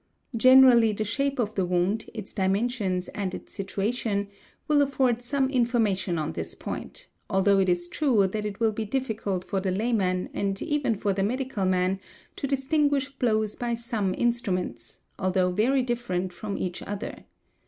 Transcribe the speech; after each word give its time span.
Generally 0.35 0.93
the 0.93 1.03
shape 1.05 1.37
of 1.37 1.53
the 1.53 1.63
wound, 1.63 2.09
its 2.15 2.33
dimensions, 2.33 3.07
and 3.09 3.31
Dhl 3.33 3.35
| 3.35 3.35
its 3.35 3.53
situation, 3.53 4.29
will 4.67 4.81
afford 4.81 5.21
some 5.21 5.47
information 5.51 6.17
on 6.17 6.31
this 6.33 6.55
point, 6.55 7.07
although 7.29 7.59
it 7.59 7.69
is 7.69 7.87
true 7.87 8.25
that 8.25 8.43
it 8.43 8.59
will 8.59 8.71
be 8.71 8.83
difticult 8.83 9.43
for 9.43 9.59
the 9.61 9.69
layman 9.69 10.31
and 10.33 10.59
even 10.63 10.95
for 10.95 11.13
the 11.13 11.21
medical 11.21 11.65
man 11.67 11.99
to 12.35 12.47
distinguish 12.47 13.09
blows 13.19 13.55
by 13.55 13.75
some 13.75 14.15
instruments, 14.17 15.01
although 15.19 15.51
very 15.51 15.83
different 15.83 16.33
from 16.33 16.57
each. 16.57 16.81
other. 16.81 17.25